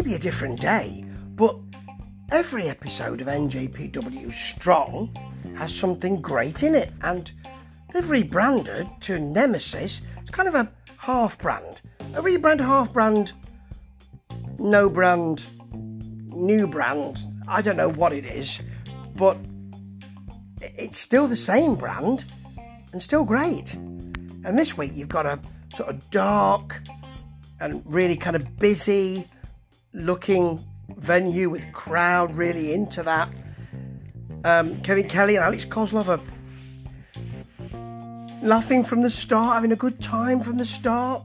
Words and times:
maybe 0.00 0.14
a 0.14 0.18
different 0.18 0.58
day, 0.58 1.04
but 1.34 1.54
every 2.32 2.70
episode 2.70 3.20
of 3.20 3.26
NJPW 3.26 4.32
Strong 4.32 5.14
has 5.58 5.74
something 5.74 6.22
great 6.22 6.62
in 6.62 6.74
it, 6.74 6.90
and 7.02 7.30
they've 7.92 8.08
rebranded 8.08 8.88
to 9.02 9.18
Nemesis. 9.18 10.00
It's 10.16 10.30
kind 10.30 10.48
of 10.48 10.54
a 10.54 10.72
half 10.96 11.36
brand, 11.36 11.82
a 12.14 12.22
rebrand, 12.22 12.60
half 12.60 12.90
brand, 12.94 13.34
no 14.58 14.88
brand, 14.88 15.46
new 15.74 16.66
brand. 16.66 17.20
I 17.46 17.60
don't 17.60 17.76
know 17.76 17.90
what 17.90 18.14
it 18.14 18.24
is, 18.24 18.58
but 19.16 19.36
it's 20.62 20.98
still 20.98 21.26
the 21.26 21.36
same 21.36 21.74
brand 21.74 22.24
and 22.94 23.02
still 23.02 23.26
great. 23.26 23.74
And 23.74 24.56
this 24.56 24.78
week 24.78 24.92
you've 24.94 25.08
got 25.08 25.26
a 25.26 25.38
sort 25.74 25.90
of 25.90 26.10
dark 26.10 26.80
and 27.60 27.82
really 27.84 28.16
kind 28.16 28.34
of 28.34 28.56
busy 28.56 29.28
looking 29.92 30.64
venue 30.96 31.50
with 31.50 31.70
crowd 31.72 32.34
really 32.34 32.72
into 32.72 33.02
that. 33.02 33.28
Um, 34.44 34.80
Kevin 34.82 35.08
Kelly 35.08 35.36
and 35.36 35.44
Alex 35.44 35.64
Koslov 35.64 36.08
are 36.08 36.20
laughing 38.42 38.84
from 38.84 39.02
the 39.02 39.10
start, 39.10 39.54
having 39.54 39.72
a 39.72 39.76
good 39.76 40.00
time 40.00 40.40
from 40.40 40.56
the 40.56 40.64
start. 40.64 41.22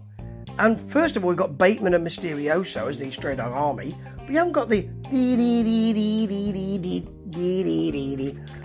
And 0.58 0.80
first 0.92 1.16
of 1.16 1.24
all, 1.24 1.30
we've 1.30 1.38
got 1.38 1.58
Bateman 1.58 1.94
and 1.94 2.06
Misterioso 2.06 2.88
as 2.88 2.98
the 2.98 3.12
Stray 3.12 3.36
Dog 3.36 3.52
Army. 3.52 3.98
We 4.28 4.36
haven't 4.36 4.54
got 4.54 4.70
the 4.70 4.88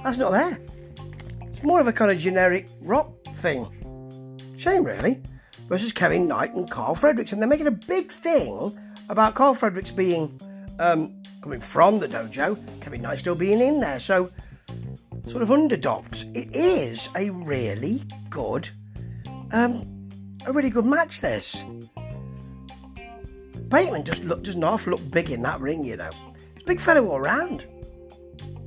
that's 0.02 0.18
not 0.18 0.30
there. 0.30 0.58
It's 1.52 1.62
more 1.62 1.80
of 1.80 1.86
a 1.86 1.92
kind 1.92 2.10
of 2.10 2.18
generic 2.18 2.68
rock 2.80 3.12
thing. 3.34 3.66
Shame, 4.56 4.84
really. 4.84 5.22
Versus 5.68 5.92
Kevin 5.92 6.26
Knight 6.26 6.54
and 6.54 6.70
Karl 6.70 6.94
Fredericks, 6.94 7.32
and 7.32 7.40
they're 7.40 7.48
making 7.48 7.66
a 7.66 7.72
big 7.72 8.10
thing 8.10 8.76
about 9.10 9.34
Karl 9.34 9.54
Fredericks 9.54 9.90
being 9.90 10.40
um, 10.78 11.20
coming 11.42 11.60
from 11.60 11.98
the 11.98 12.08
dojo, 12.08 12.56
Kevin 12.80 13.02
Knight 13.02 13.18
still 13.18 13.34
being 13.34 13.60
in 13.60 13.80
there. 13.80 13.98
So, 13.98 14.30
sort 15.26 15.42
of 15.42 15.50
underdogs. 15.50 16.24
It 16.34 16.54
is 16.54 17.08
a 17.16 17.30
really 17.30 18.02
good, 18.30 18.68
um, 19.52 20.08
a 20.46 20.52
really 20.52 20.70
good 20.70 20.86
match. 20.86 21.20
This 21.20 21.64
Bateman 23.68 24.04
just 24.04 24.24
look 24.24 24.44
does 24.44 24.56
not 24.56 24.86
look 24.86 25.10
big 25.10 25.30
in 25.30 25.42
that 25.42 25.60
ring, 25.60 25.84
you 25.84 25.96
know. 25.96 26.10
A 26.60 26.64
big 26.64 26.80
fella 26.80 27.04
all 27.04 27.20
round. 27.20 27.66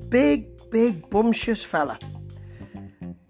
Big, 0.09 0.47
big, 0.69 1.09
bumptious 1.09 1.63
fella. 1.63 1.97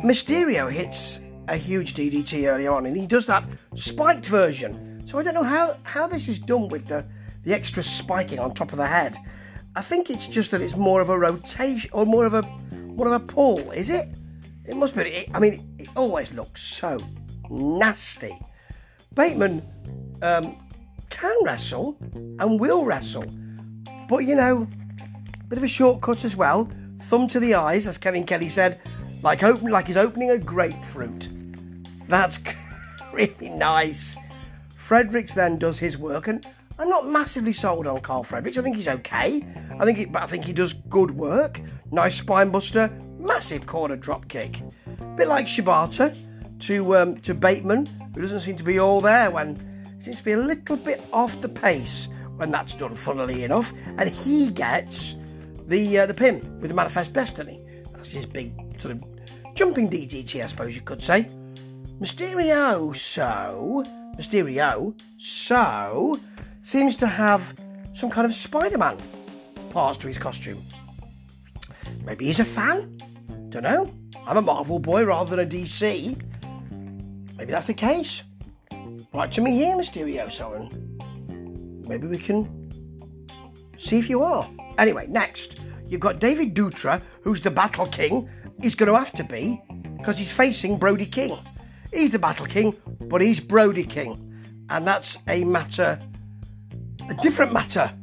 Mysterio 0.03 0.71
hits 0.71 1.21
a 1.47 1.55
huge 1.55 1.93
DDT 1.93 2.47
early 2.47 2.67
on, 2.67 2.85
and 2.85 2.97
he 2.97 3.07
does 3.07 3.25
that 3.27 3.43
spiked 3.75 4.25
version. 4.25 4.92
So 5.13 5.19
I 5.19 5.21
don't 5.21 5.35
know 5.35 5.43
how, 5.43 5.77
how 5.83 6.07
this 6.07 6.27
is 6.27 6.39
done 6.39 6.69
with 6.69 6.87
the, 6.87 7.05
the 7.43 7.53
extra 7.53 7.83
spiking 7.83 8.39
on 8.39 8.55
top 8.55 8.71
of 8.71 8.77
the 8.77 8.87
head. 8.87 9.15
I 9.75 9.83
think 9.83 10.09
it's 10.09 10.25
just 10.25 10.49
that 10.49 10.59
it's 10.59 10.75
more 10.75 11.01
of 11.01 11.09
a 11.09 11.19
rotation 11.19 11.91
or 11.93 12.07
more 12.07 12.25
of 12.25 12.33
a 12.33 12.41
more 12.71 13.05
of 13.05 13.13
a 13.13 13.19
pull, 13.19 13.59
is 13.69 13.91
it? 13.91 14.09
It 14.65 14.75
must 14.75 14.95
be. 14.95 15.01
It, 15.01 15.29
I 15.31 15.37
mean, 15.37 15.75
it, 15.77 15.87
always 15.95 16.31
looks 16.31 16.63
so 16.63 16.97
nasty. 17.51 18.35
Bateman 19.13 19.61
um, 20.23 20.57
can 21.11 21.37
wrestle 21.43 21.95
and 22.39 22.59
will 22.59 22.83
wrestle, 22.83 23.25
but 24.09 24.25
you 24.25 24.33
know, 24.33 24.67
bit 25.47 25.59
of 25.59 25.63
a 25.63 25.67
shortcut 25.67 26.25
as 26.25 26.35
well. 26.35 26.67
Thumb 27.03 27.27
to 27.27 27.39
the 27.39 27.53
eyes, 27.53 27.85
as 27.85 27.99
Kevin 27.99 28.23
Kelly 28.23 28.49
said, 28.49 28.81
like 29.21 29.43
open 29.43 29.69
like 29.69 29.85
he's 29.85 29.95
opening 29.95 30.31
a 30.31 30.39
grapefruit. 30.39 31.29
That's 32.07 32.39
really 33.13 33.49
nice. 33.49 34.15
Fredericks 34.83 35.33
then 35.33 35.57
does 35.57 35.79
his 35.79 35.97
work, 35.97 36.27
and 36.27 36.45
I'm 36.77 36.89
not 36.89 37.07
massively 37.07 37.53
sold 37.53 37.87
on 37.87 38.01
Karl 38.01 38.21
Fredericks. 38.21 38.57
I 38.57 38.61
think 38.61 38.75
he's 38.75 38.89
okay. 38.89 39.45
I 39.79 39.85
think, 39.85 39.97
he, 39.97 40.05
but 40.05 40.23
I 40.23 40.27
think 40.27 40.43
he 40.43 40.51
does 40.51 40.73
good 40.73 41.11
work. 41.11 41.61
Nice 41.91 42.15
spine 42.15 42.51
buster, 42.51 42.91
massive 43.17 43.65
corner 43.65 43.95
drop 43.95 44.27
kick, 44.27 44.61
bit 45.15 45.29
like 45.29 45.47
Shibata 45.47 46.13
to 46.59 46.97
um, 46.97 47.15
to 47.21 47.33
Bateman, 47.33 47.85
who 48.13 48.21
doesn't 48.21 48.41
seem 48.41 48.57
to 48.57 48.63
be 48.63 48.79
all 48.79 48.99
there 48.99 49.31
when 49.31 49.55
seems 50.01 50.17
to 50.17 50.23
be 50.25 50.33
a 50.33 50.37
little 50.37 50.75
bit 50.75 51.01
off 51.13 51.39
the 51.39 51.47
pace 51.47 52.09
when 52.35 52.51
that's 52.51 52.73
done. 52.73 52.93
Funnily 52.93 53.45
enough, 53.45 53.71
and 53.97 54.09
he 54.09 54.51
gets 54.51 55.15
the 55.67 55.99
uh, 55.99 56.05
the 56.07 56.13
pin 56.13 56.41
with 56.59 56.67
the 56.67 56.75
Manifest 56.75 57.13
Destiny. 57.13 57.63
That's 57.93 58.11
his 58.11 58.25
big 58.25 58.53
sort 58.81 58.95
of 58.95 59.03
jumping 59.55 59.89
DDT, 59.89 60.43
I 60.43 60.47
suppose 60.47 60.75
you 60.75 60.81
could 60.81 61.01
say. 61.01 61.29
Mysterio, 62.01 62.93
so 62.93 63.85
Mysterio, 64.17 64.99
so 65.17 66.19
seems 66.61 66.95
to 66.97 67.07
have 67.07 67.53
some 67.93 68.09
kind 68.09 68.25
of 68.25 68.33
Spider-Man 68.33 68.97
parts 69.71 69.97
to 69.99 70.07
his 70.07 70.17
costume. 70.17 70.61
Maybe 72.05 72.25
he's 72.25 72.39
a 72.39 72.45
fan. 72.45 72.97
Don't 73.49 73.63
know. 73.63 73.91
I'm 74.25 74.37
a 74.37 74.41
Marvel 74.41 74.79
boy 74.79 75.05
rather 75.05 75.35
than 75.35 75.45
a 75.45 75.49
DC. 75.49 76.17
Maybe 77.37 77.51
that's 77.51 77.67
the 77.67 77.73
case. 77.73 78.23
Write 79.13 79.31
to 79.33 79.41
me 79.41 79.51
here, 79.55 79.75
Mysterio, 79.75 80.31
so 80.31 80.53
and 80.53 81.87
maybe 81.87 82.07
we 82.07 82.17
can 82.17 82.47
see 83.77 83.97
if 83.97 84.09
you 84.09 84.23
are. 84.23 84.47
Anyway, 84.77 85.07
next, 85.07 85.59
you've 85.85 86.01
got 86.01 86.19
David 86.19 86.55
Dutra, 86.55 87.01
who's 87.21 87.41
the 87.41 87.51
Battle 87.51 87.87
King. 87.87 88.29
He's 88.61 88.75
going 88.75 88.91
to 88.91 88.97
have 88.97 89.11
to 89.13 89.23
be 89.23 89.61
because 89.97 90.17
he's 90.17 90.31
facing 90.31 90.77
Brody 90.77 91.05
King. 91.05 91.37
He's 91.93 92.11
the 92.11 92.19
Battle 92.19 92.45
King, 92.45 92.75
but 93.01 93.21
he's 93.21 93.39
Brody 93.39 93.83
King. 93.83 94.19
And 94.69 94.87
that's 94.87 95.19
a 95.27 95.43
matter, 95.43 96.01
a 97.07 97.13
different 97.15 97.53
matter, 97.53 97.93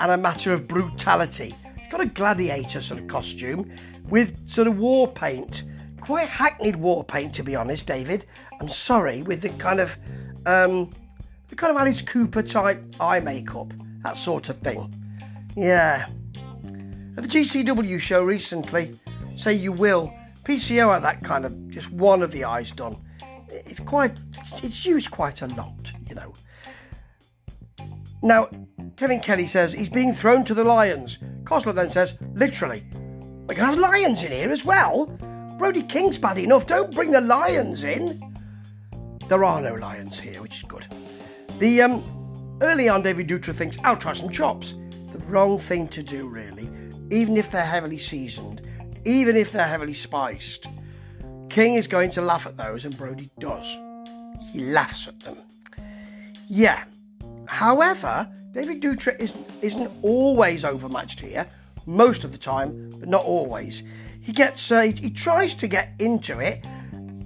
and 0.00 0.12
a 0.12 0.16
matter 0.16 0.52
of 0.52 0.68
brutality. 0.68 1.54
He's 1.76 1.90
got 1.90 2.00
a 2.00 2.06
gladiator 2.06 2.80
sort 2.80 3.00
of 3.00 3.06
costume 3.06 3.72
with 4.08 4.48
sort 4.48 4.66
of 4.66 4.78
war 4.78 5.08
paint. 5.08 5.62
Quite 6.00 6.28
hackneyed 6.28 6.76
war 6.76 7.04
paint, 7.04 7.34
to 7.34 7.42
be 7.42 7.56
honest, 7.56 7.86
David. 7.86 8.26
I'm 8.60 8.68
sorry, 8.68 9.22
with 9.22 9.40
the 9.40 9.50
kind 9.50 9.80
of, 9.80 9.96
um, 10.46 10.90
the 11.48 11.56
kind 11.56 11.70
of 11.70 11.80
Alice 11.80 12.02
Cooper 12.02 12.42
type 12.42 12.82
eye 13.00 13.20
makeup, 13.20 13.72
that 14.02 14.16
sort 14.16 14.48
of 14.48 14.58
thing. 14.58 14.94
Yeah. 15.56 16.06
At 17.16 17.22
the 17.24 17.28
GCW 17.28 18.00
show 18.00 18.22
recently, 18.22 18.92
say 19.38 19.54
you 19.54 19.72
will, 19.72 20.12
PCO 20.44 20.92
had 20.92 21.02
that 21.02 21.22
kind 21.22 21.44
of 21.44 21.68
just 21.68 21.90
one 21.90 22.22
of 22.22 22.32
the 22.32 22.44
eyes 22.44 22.70
done. 22.70 22.96
It's 23.48 23.80
quite, 23.80 24.16
it's 24.62 24.84
used 24.84 25.10
quite 25.10 25.42
a 25.42 25.46
lot, 25.48 25.92
you 26.08 26.14
know. 26.14 26.32
Now, 28.22 28.48
Kevin 28.96 29.20
Kelly 29.20 29.46
says 29.46 29.72
he's 29.72 29.88
being 29.88 30.14
thrown 30.14 30.44
to 30.44 30.54
the 30.54 30.64
lions. 30.64 31.18
Koslov 31.44 31.74
then 31.74 31.90
says, 31.90 32.14
literally, 32.34 32.84
we're 32.92 33.54
going 33.54 33.56
to 33.56 33.64
have 33.66 33.78
lions 33.78 34.22
in 34.22 34.32
here 34.32 34.50
as 34.50 34.64
well. 34.64 35.06
Brody 35.58 35.82
King's 35.82 36.18
bad 36.18 36.38
enough. 36.38 36.66
Don't 36.66 36.94
bring 36.94 37.10
the 37.10 37.20
lions 37.20 37.82
in. 37.82 38.22
There 39.28 39.44
are 39.44 39.60
no 39.60 39.74
lions 39.74 40.18
here, 40.18 40.42
which 40.42 40.56
is 40.56 40.62
good. 40.62 40.86
The 41.58 41.82
um, 41.82 42.58
early 42.62 42.88
on, 42.88 43.02
David 43.02 43.28
Dutra 43.28 43.54
thinks 43.54 43.78
I'll 43.84 43.96
try 43.96 44.12
some 44.12 44.30
chops. 44.30 44.74
It's 44.90 45.12
the 45.12 45.18
wrong 45.26 45.58
thing 45.58 45.88
to 45.88 46.02
do, 46.02 46.26
really. 46.26 46.68
Even 47.10 47.36
if 47.36 47.50
they're 47.50 47.64
heavily 47.64 47.98
seasoned, 47.98 48.62
even 49.04 49.36
if 49.36 49.52
they're 49.52 49.66
heavily 49.66 49.94
spiced. 49.94 50.66
King 51.48 51.74
is 51.74 51.86
going 51.86 52.10
to 52.12 52.22
laugh 52.22 52.46
at 52.46 52.56
those, 52.56 52.84
and 52.84 52.96
Brody 52.96 53.30
does. 53.38 53.76
He 54.52 54.60
laughs 54.60 55.08
at 55.08 55.20
them. 55.20 55.38
Yeah. 56.48 56.84
However, 57.46 58.30
David 58.52 58.80
Dutra 58.80 59.18
isn't, 59.20 59.46
isn't 59.62 59.90
always 60.02 60.64
overmatched 60.64 61.20
here, 61.20 61.48
most 61.86 62.24
of 62.24 62.32
the 62.32 62.38
time, 62.38 62.90
but 62.98 63.08
not 63.08 63.24
always. 63.24 63.82
He 64.20 64.32
gets, 64.32 64.70
uh, 64.70 64.82
he, 64.82 65.10
tries 65.10 65.54
to 65.56 65.66
get 65.66 65.92
into 65.98 66.38
it 66.40 66.64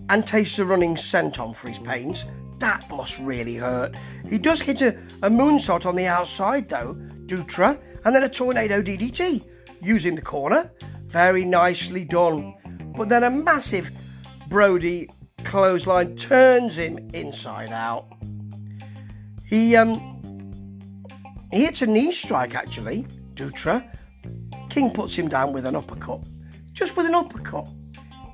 and 0.09 0.27
tastes 0.27 0.59
a 0.59 0.65
running 0.65 0.97
senton 0.97 1.55
for 1.55 1.69
his 1.69 1.79
pains. 1.79 2.25
That 2.59 2.89
must 2.91 3.19
really 3.19 3.57
hurt. 3.57 3.95
He 4.29 4.39
does 4.39 4.61
hit 4.61 4.81
a, 4.81 4.97
a 5.23 5.29
moonsault 5.29 5.87
on 5.87 5.97
the 5.97 6.07
outside, 6.07 6.69
though, 6.69 6.95
Dutra, 7.27 7.79
and 8.05 8.15
then 8.15 8.23
a 8.23 8.29
tornado 8.29 8.81
DDT 8.81 9.45
using 9.83 10.15
the 10.15 10.23
corner. 10.23 10.71
Very 11.15 11.45
nicely 11.45 12.05
done. 12.05 12.57
But 12.97 13.09
then 13.09 13.23
a 13.23 13.31
massive 13.31 13.89
Brody 14.49 15.09
clothesline 15.45 16.17
turns 16.17 16.77
him 16.77 16.99
inside 17.15 17.71
out. 17.71 18.09
He 19.47 19.77
um 19.77 20.21
he 21.53 21.67
hits 21.67 21.83
a 21.83 21.87
knee 21.87 22.11
strike 22.11 22.57
actually, 22.57 23.07
Dutra. 23.35 23.85
King 24.71 24.91
puts 24.91 25.15
him 25.15 25.29
down 25.29 25.53
with 25.53 25.67
an 25.67 25.77
uppercut. 25.77 26.19
Just 26.73 26.97
with 26.97 27.07
an 27.07 27.15
uppercut. 27.15 27.69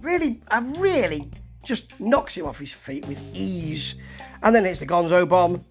Really, 0.00 0.40
I 0.48 0.60
really 0.60 1.30
just 1.62 2.00
knocks 2.00 2.34
him 2.34 2.46
off 2.46 2.58
his 2.58 2.72
feet 2.72 3.06
with 3.06 3.18
ease. 3.34 3.96
And 4.42 4.54
then 4.54 4.64
hits 4.64 4.80
the 4.80 4.86
Ganso 4.86 5.28
bomb 5.28 5.62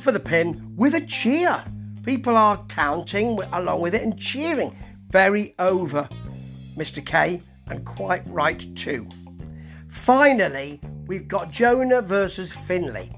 for 0.00 0.12
the 0.12 0.20
pin 0.20 0.74
with 0.76 0.94
a 0.94 1.00
cheer. 1.00 1.64
People 2.04 2.36
are 2.36 2.64
counting 2.68 3.36
along 3.52 3.80
with 3.80 3.96
it 3.96 4.02
and 4.02 4.16
cheering. 4.16 4.76
Very 5.10 5.56
over, 5.58 6.08
Mr. 6.80 7.04
K, 7.04 7.42
and 7.66 7.84
quite 7.84 8.22
right 8.26 8.74
too. 8.74 9.06
Finally, 9.90 10.80
we've 11.06 11.28
got 11.28 11.50
Jonah 11.50 12.00
versus 12.00 12.52
Finlay, 12.52 13.10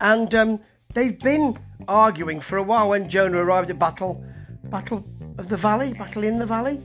And 0.00 0.32
um, 0.36 0.60
they've 0.94 1.18
been 1.18 1.58
arguing 1.88 2.40
for 2.40 2.58
a 2.58 2.62
while 2.62 2.90
when 2.90 3.08
Jonah 3.08 3.38
arrived 3.38 3.70
at 3.70 3.78
Battle, 3.78 4.22
Battle 4.64 5.04
of 5.36 5.48
the 5.48 5.56
Valley, 5.56 5.94
Battle 5.94 6.22
in 6.22 6.38
the 6.38 6.46
Valley. 6.46 6.80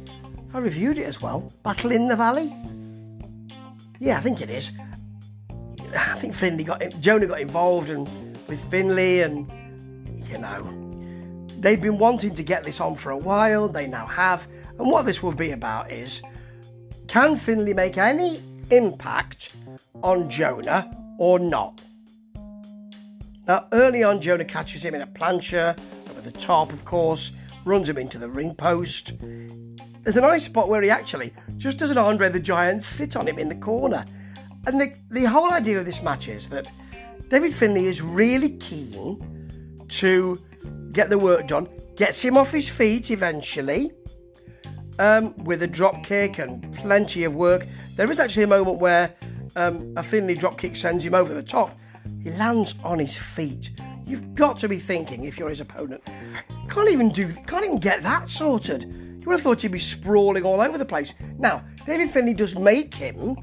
I 0.56 0.58
reviewed 0.58 0.98
it 0.98 1.06
as 1.06 1.22
well. 1.22 1.54
Battle 1.62 1.92
in 1.92 2.08
the 2.08 2.16
Valley. 2.16 2.56
Yeah, 4.00 4.18
I 4.18 4.22
think 4.22 4.42
it 4.42 4.50
is. 4.50 4.72
I 5.96 6.16
think 6.16 6.34
Finlay 6.34 6.64
got 6.64 6.82
Jonah 7.00 7.28
got 7.28 7.42
involved 7.42 7.90
and 7.92 8.08
with 8.48 8.60
Finlay 8.72 9.20
and 9.20 9.48
you 10.28 10.40
know 10.40 10.84
they've 11.64 11.82
been 11.82 11.98
wanting 11.98 12.34
to 12.34 12.44
get 12.44 12.64
this 12.64 12.80
on 12.80 12.96
for 12.96 13.12
a 13.12 13.18
while. 13.18 13.68
They 13.68 13.88
now 13.88 14.06
have, 14.06 14.48
and 14.80 14.90
what 14.90 15.06
this 15.06 15.22
will 15.22 15.34
be 15.34 15.52
about 15.52 15.92
is 15.92 16.22
can 17.08 17.38
Finlay 17.38 17.74
make 17.74 17.98
any 17.98 18.42
impact 18.72 19.54
on 20.02 20.30
Jonah 20.30 20.96
or 21.18 21.38
not? 21.40 21.82
Now, 23.48 23.68
early 23.74 24.04
on, 24.04 24.22
Jonah 24.22 24.46
catches 24.46 24.84
him 24.84 24.96
in 24.96 25.02
a 25.02 25.08
plancha 25.08 25.78
over 26.10 26.22
the 26.22 26.32
top, 26.32 26.72
of 26.72 26.86
course, 26.86 27.32
runs 27.66 27.90
him 27.90 27.98
into 27.98 28.18
the 28.18 28.30
ring 28.30 28.56
post. 28.56 29.14
There's 30.04 30.18
a 30.18 30.22
nice 30.22 30.46
spot 30.46 30.70
where 30.70 30.82
he 30.82 30.90
actually 30.90 31.34
just 31.58 31.78
does 31.78 31.92
an 31.92 31.98
Andre 31.98 32.30
the 32.30 32.40
Giant 32.40 32.84
sit 32.84 33.16
on 33.16 33.28
him 33.28 33.38
in 33.38 33.50
the 33.50 33.56
corner. 33.56 34.06
And 34.66 34.80
the, 34.80 34.94
the 35.12 35.26
whole 35.26 35.52
idea 35.52 35.78
of 35.80 35.86
this 35.86 36.02
match 36.02 36.30
is 36.30 36.48
that 36.50 36.68
David 37.30 37.54
Finlay 37.54 37.86
is 37.86 38.02
really 38.02 38.58
keen 38.58 39.88
to 39.90 40.42
get 40.92 41.10
the 41.10 41.18
work 41.18 41.48
done, 41.48 41.68
gets 41.96 42.22
him 42.22 42.38
off 42.38 42.52
his 42.52 42.70
feet 42.70 43.12
eventually 43.12 43.92
um, 45.04 45.36
with 45.44 45.62
a 45.64 45.68
drop 45.68 46.02
kick 46.02 46.40
and 46.40 46.74
plenty 46.76 47.26
of 47.26 47.36
work. 47.36 47.68
There 47.98 48.10
is 48.10 48.20
actually 48.20 48.44
a 48.44 48.48
moment 48.48 48.80
where 48.80 49.14
um, 49.58 49.94
a 49.98 50.04
Finlay 50.04 50.36
drop 50.36 50.58
kick 50.58 50.78
sends 50.78 51.04
him 51.04 51.14
over 51.14 51.34
the 51.34 51.44
top. 51.44 51.78
He 52.24 52.32
lands 52.32 52.76
on 52.86 53.00
his 53.00 53.18
feet. 53.18 53.72
You've 54.06 54.34
got 54.34 54.58
to 54.60 54.70
be 54.70 54.80
thinking 54.80 55.26
if 55.26 55.38
you're 55.38 55.50
his 55.50 55.60
opponent, 55.60 56.04
can't 56.70 56.90
even 56.90 57.10
do, 57.10 57.34
can't 57.48 57.66
even 57.66 57.80
get 57.80 58.02
that 58.04 58.30
sorted. 58.30 58.84
You 58.84 59.26
would 59.26 59.34
have 59.34 59.42
thought 59.42 59.62
he'd 59.62 59.72
be 59.72 59.80
sprawling 59.80 60.46
all 60.46 60.62
over 60.62 60.78
the 60.78 60.86
place. 60.86 61.14
Now, 61.38 61.66
David 61.86 62.10
Finlay 62.12 62.34
does 62.34 62.58
make 62.58 62.94
him, 62.94 63.38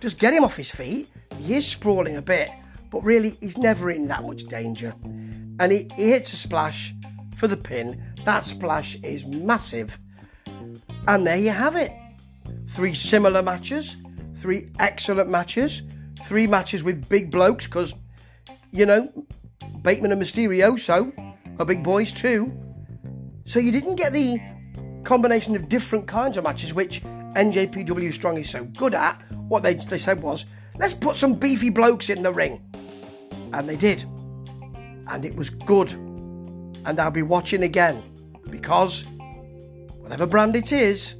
does 0.00 0.14
get 0.14 0.34
him 0.34 0.42
off 0.42 0.56
his 0.56 0.70
feet. 0.70 1.10
He 1.38 1.54
is 1.54 1.66
sprawling 1.66 2.16
a 2.16 2.22
bit, 2.22 2.50
but 2.90 3.04
really 3.04 3.36
he's 3.40 3.56
never 3.56 3.90
in 3.90 4.08
that 4.08 4.24
much 4.24 4.44
danger. 4.44 4.94
And 5.60 5.70
he, 5.70 5.88
he 5.96 6.10
hits 6.10 6.32
a 6.32 6.36
splash 6.36 6.92
for 7.36 7.46
the 7.46 7.56
pin. 7.56 8.02
That 8.24 8.44
splash 8.44 8.96
is 8.96 9.26
massive. 9.26 9.98
And 11.06 11.26
there 11.26 11.36
you 11.36 11.50
have 11.50 11.76
it. 11.76 11.92
Three 12.68 12.94
similar 12.94 13.42
matches, 13.42 13.96
three 14.38 14.70
excellent 14.78 15.28
matches, 15.28 15.82
three 16.24 16.46
matches 16.46 16.82
with 16.82 17.08
big 17.08 17.30
blokes, 17.30 17.66
because, 17.66 17.94
you 18.70 18.86
know, 18.86 19.12
Bateman 19.82 20.12
and 20.12 20.22
Misterioso 20.22 21.12
are 21.58 21.66
big 21.66 21.84
boys 21.84 22.12
too. 22.12 22.52
So 23.44 23.58
you 23.58 23.70
didn't 23.70 23.96
get 23.96 24.14
the 24.14 24.40
combination 25.04 25.54
of 25.54 25.68
different 25.68 26.06
kinds 26.06 26.38
of 26.38 26.44
matches, 26.44 26.72
which 26.72 27.02
NJPW 27.02 28.12
Strong 28.12 28.38
is 28.38 28.48
so 28.48 28.64
good 28.64 28.94
at. 28.94 29.20
What 29.48 29.62
they, 29.62 29.74
they 29.74 29.98
said 29.98 30.22
was, 30.22 30.46
let's 30.78 30.94
put 30.94 31.16
some 31.16 31.34
beefy 31.34 31.68
blokes 31.68 32.08
in 32.08 32.22
the 32.22 32.32
ring. 32.32 32.62
And 33.52 33.68
they 33.68 33.76
did. 33.76 34.02
And 35.08 35.24
it 35.24 35.36
was 35.36 35.50
good. 35.50 35.92
And 35.92 36.98
I'll 36.98 37.10
be 37.10 37.22
watching 37.22 37.62
again 37.62 38.02
because 38.50 39.04
whatever 40.04 40.26
brand 40.26 40.54
it 40.54 40.70
is, 40.70 41.16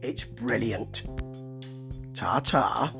it's 0.00 0.22
brilliant. 0.22 1.02
Ta 2.14 2.38
ta. 2.38 2.92